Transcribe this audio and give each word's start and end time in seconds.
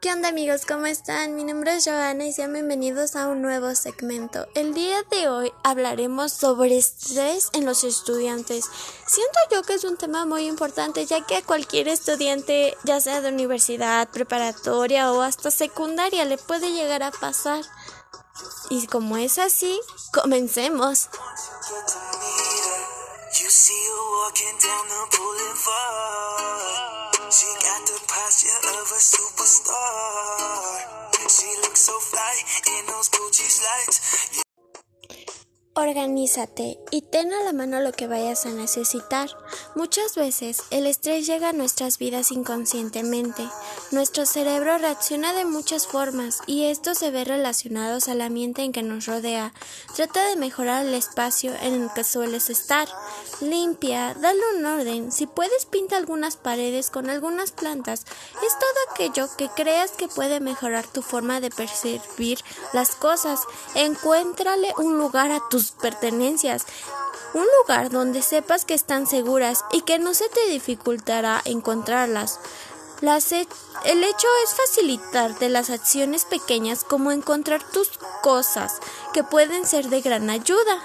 ¿Qué 0.00 0.12
onda 0.12 0.28
amigos? 0.28 0.64
¿Cómo 0.64 0.86
están? 0.86 1.34
Mi 1.34 1.42
nombre 1.42 1.74
es 1.74 1.84
Joana 1.84 2.24
y 2.24 2.32
sean 2.32 2.52
bienvenidos 2.52 3.16
a 3.16 3.26
un 3.26 3.42
nuevo 3.42 3.74
segmento. 3.74 4.46
El 4.54 4.72
día 4.72 5.02
de 5.10 5.28
hoy 5.28 5.52
hablaremos 5.64 6.32
sobre 6.32 6.78
estrés 6.78 7.48
en 7.52 7.66
los 7.66 7.82
estudiantes. 7.82 8.66
Siento 9.08 9.38
yo 9.50 9.62
que 9.64 9.74
es 9.74 9.82
un 9.82 9.96
tema 9.96 10.24
muy 10.24 10.46
importante 10.46 11.04
ya 11.04 11.26
que 11.26 11.38
a 11.38 11.42
cualquier 11.42 11.88
estudiante, 11.88 12.76
ya 12.84 13.00
sea 13.00 13.20
de 13.20 13.30
universidad, 13.30 14.08
preparatoria 14.08 15.10
o 15.10 15.20
hasta 15.20 15.50
secundaria, 15.50 16.24
le 16.24 16.38
puede 16.38 16.70
llegar 16.70 17.02
a 17.02 17.10
pasar. 17.10 17.64
Y 18.70 18.86
como 18.86 19.16
es 19.16 19.40
así, 19.40 19.80
comencemos. 20.12 21.08
star. 29.48 31.08
She 31.28 31.48
looks 31.62 31.80
so 31.80 31.98
fly 32.00 32.34
in 32.78 32.86
those 32.86 33.08
Gucci 33.08 33.48
slides. 33.48 34.47
Organízate 35.78 36.76
y 36.90 37.02
ten 37.02 37.32
a 37.32 37.44
la 37.44 37.52
mano 37.52 37.78
lo 37.80 37.92
que 37.92 38.08
vayas 38.08 38.46
a 38.46 38.50
necesitar. 38.50 39.30
Muchas 39.76 40.16
veces 40.16 40.64
el 40.70 40.88
estrés 40.88 41.24
llega 41.24 41.50
a 41.50 41.52
nuestras 41.52 41.98
vidas 41.98 42.32
inconscientemente. 42.32 43.48
Nuestro 43.92 44.26
cerebro 44.26 44.76
reacciona 44.78 45.32
de 45.34 45.44
muchas 45.44 45.86
formas 45.86 46.40
y 46.48 46.64
esto 46.64 46.96
se 46.96 47.12
ve 47.12 47.22
relacionados 47.22 48.08
al 48.08 48.22
ambiente 48.22 48.62
en 48.62 48.72
que 48.72 48.82
nos 48.82 49.06
rodea. 49.06 49.54
Trata 49.94 50.26
de 50.26 50.34
mejorar 50.34 50.84
el 50.84 50.94
espacio 50.94 51.52
en 51.62 51.82
el 51.82 51.92
que 51.94 52.02
sueles 52.02 52.50
estar. 52.50 52.88
Limpia, 53.40 54.14
dale 54.14 54.40
un 54.56 54.66
orden. 54.66 55.12
Si 55.12 55.28
puedes, 55.28 55.64
pinta 55.64 55.96
algunas 55.96 56.36
paredes 56.36 56.90
con 56.90 57.08
algunas 57.08 57.52
plantas. 57.52 58.04
Es 58.44 58.52
todo 58.58 58.92
aquello 58.92 59.28
que 59.36 59.48
creas 59.50 59.92
que 59.92 60.08
puede 60.08 60.40
mejorar 60.40 60.88
tu 60.88 61.02
forma 61.02 61.40
de 61.40 61.50
percibir 61.50 62.40
las 62.72 62.96
cosas. 62.96 63.42
Encuéntrale 63.76 64.74
un 64.78 64.98
lugar 64.98 65.30
a 65.30 65.40
tus 65.48 65.67
pertenencias, 65.72 66.66
un 67.34 67.46
lugar 67.60 67.90
donde 67.90 68.22
sepas 68.22 68.64
que 68.64 68.74
están 68.74 69.06
seguras 69.06 69.64
y 69.72 69.82
que 69.82 69.98
no 69.98 70.14
se 70.14 70.28
te 70.28 70.48
dificultará 70.48 71.40
encontrarlas. 71.44 72.40
el 73.00 74.04
hecho 74.04 74.28
es 74.44 74.54
facilitarte 74.54 75.48
las 75.48 75.70
acciones 75.70 76.24
pequeñas 76.24 76.84
como 76.84 77.12
encontrar 77.12 77.62
tus 77.62 77.90
cosas 78.22 78.80
que 79.12 79.22
pueden 79.22 79.66
ser 79.66 79.88
de 79.88 80.00
gran 80.00 80.30
ayuda. 80.30 80.82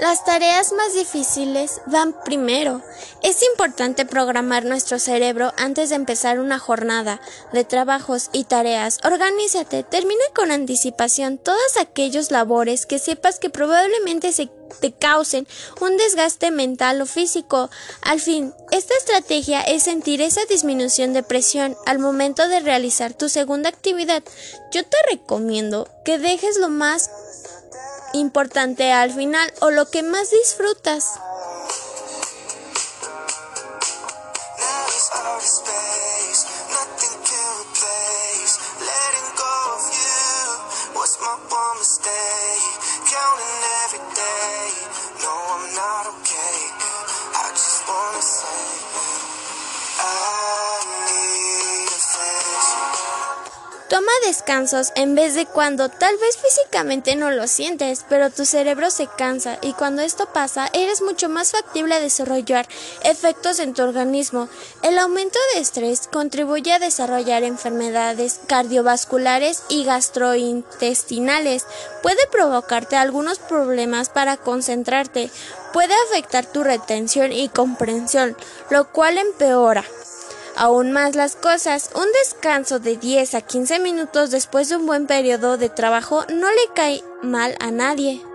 Las 0.00 0.24
tareas 0.24 0.72
más 0.72 0.94
difíciles 0.94 1.80
van 1.86 2.14
primero. 2.24 2.82
Es 3.24 3.42
importante 3.42 4.06
programar 4.06 4.64
nuestro 4.64 5.00
cerebro 5.00 5.52
antes 5.56 5.88
de 5.88 5.96
empezar 5.96 6.38
una 6.38 6.60
jornada 6.60 7.20
de 7.52 7.64
trabajos 7.64 8.30
y 8.32 8.44
tareas. 8.44 8.98
Organízate, 9.02 9.82
termina 9.82 10.22
con 10.36 10.52
anticipación 10.52 11.36
todas 11.36 11.76
aquellos 11.80 12.30
labores 12.30 12.86
que 12.86 13.00
sepas 13.00 13.40
que 13.40 13.50
probablemente 13.50 14.32
te 14.80 14.92
causen 14.92 15.48
un 15.80 15.96
desgaste 15.96 16.52
mental 16.52 17.02
o 17.02 17.06
físico. 17.06 17.68
Al 18.00 18.20
fin, 18.20 18.54
esta 18.70 18.94
estrategia 18.94 19.62
es 19.62 19.82
sentir 19.82 20.20
esa 20.20 20.44
disminución 20.48 21.12
de 21.12 21.24
presión 21.24 21.76
al 21.86 21.98
momento 21.98 22.46
de 22.46 22.60
realizar 22.60 23.14
tu 23.14 23.28
segunda 23.28 23.68
actividad. 23.68 24.22
Yo 24.70 24.84
te 24.84 24.96
recomiendo 25.10 25.88
que 26.04 26.18
dejes 26.18 26.56
lo 26.58 26.68
más 26.68 27.10
importante 28.18 28.92
al 28.92 29.12
final 29.12 29.52
o 29.60 29.70
lo 29.70 29.90
que 29.90 30.02
más 30.02 30.30
disfrutas. 30.30 31.18
Toma 53.88 54.12
descansos 54.26 54.92
en 54.96 55.14
vez 55.14 55.34
de 55.34 55.46
cuando 55.46 55.88
tal 55.88 56.14
vez 56.18 56.36
físicamente 56.36 57.16
no 57.16 57.30
lo 57.30 57.46
sientes, 57.46 58.04
pero 58.06 58.28
tu 58.28 58.44
cerebro 58.44 58.90
se 58.90 59.06
cansa 59.06 59.58
y 59.62 59.72
cuando 59.72 60.02
esto 60.02 60.26
pasa 60.26 60.68
eres 60.74 61.00
mucho 61.00 61.30
más 61.30 61.52
factible 61.52 61.94
a 61.94 62.00
desarrollar 62.00 62.68
efectos 63.02 63.58
en 63.60 63.72
tu 63.72 63.82
organismo. 63.82 64.50
El 64.82 64.98
aumento 64.98 65.38
de 65.54 65.62
estrés 65.62 66.06
contribuye 66.06 66.70
a 66.70 66.78
desarrollar 66.78 67.44
enfermedades 67.44 68.40
cardiovasculares 68.46 69.62
y 69.70 69.84
gastrointestinales. 69.84 71.64
Puede 72.02 72.26
provocarte 72.30 72.96
algunos 72.96 73.38
problemas 73.38 74.10
para 74.10 74.36
concentrarte, 74.36 75.30
puede 75.72 75.94
afectar 76.10 76.44
tu 76.44 76.62
retención 76.62 77.32
y 77.32 77.48
comprensión, 77.48 78.36
lo 78.68 78.92
cual 78.92 79.16
empeora 79.16 79.82
aún 80.58 80.92
más 80.92 81.14
las 81.14 81.36
cosas. 81.36 81.90
Un 81.94 82.06
descanso 82.24 82.78
de 82.78 82.96
10 82.96 83.34
a 83.34 83.40
15 83.40 83.78
minutos 83.78 84.30
después 84.30 84.68
de 84.68 84.76
un 84.76 84.86
buen 84.86 85.06
periodo 85.06 85.56
de 85.56 85.68
trabajo 85.68 86.24
no 86.28 86.50
le 86.50 86.74
cae 86.74 87.02
mal 87.22 87.56
a 87.60 87.70
nadie. 87.70 88.27